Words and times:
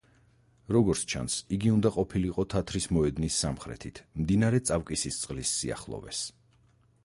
როგორც 0.75 1.03
ჩანს, 1.11 1.35
იგი 1.57 1.69
უნდა 1.73 1.91
ყოფილიყო 1.97 2.45
თათრის 2.55 2.89
მოედნის 2.97 3.37
სამხრეთით, 3.45 4.03
მდინარე 4.23 4.65
წავკისისწყლის 4.71 5.53
სიახლოვეს. 5.61 6.27